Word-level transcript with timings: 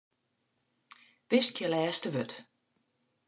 Wiskje 1.29 1.67
lêste 1.73 2.09
wurd. 2.13 2.31